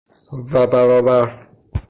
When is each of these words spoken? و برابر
و 0.51 0.65
برابر 0.67 1.47